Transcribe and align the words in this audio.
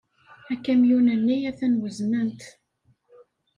Akamyun-nni 0.53 1.37
atan 1.49 1.73
wezznen-t. 1.81 2.41